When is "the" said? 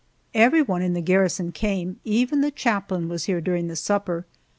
0.93-0.99, 2.41-2.49, 3.67-3.75